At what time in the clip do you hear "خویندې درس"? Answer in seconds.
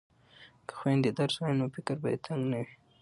0.79-1.35